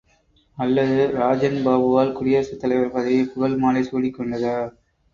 அல்லது 0.57 0.95
ராஜன்பாபுவால் 1.15 2.11
குடியரசுத் 2.13 2.59
தலைவர் 2.59 2.91
பதவி 2.91 3.23
புகழ்மாலை 3.31 3.83
சூடிக் 3.83 4.19
கொண்டதா? 4.19 4.57